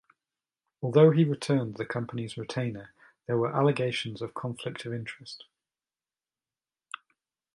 Although 0.81 1.11
he 1.11 1.23
returned 1.23 1.75
the 1.75 1.85
company's 1.85 2.35
retainer, 2.35 2.91
there 3.27 3.37
were 3.37 3.55
allegations 3.55 4.19
of 4.23 4.33
conflict 4.33 4.83
of 4.87 4.93
interest. 4.95 5.43